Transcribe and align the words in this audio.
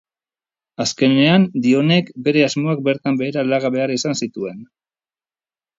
Azkenean, 0.85 1.45
Dionek 1.65 2.09
bere 2.29 2.45
asmoak 2.47 2.83
bertan 2.91 3.21
behera 3.23 3.45
laga 3.53 3.73
behar 3.79 3.95
izan 3.99 4.21
zituen. 4.23 4.63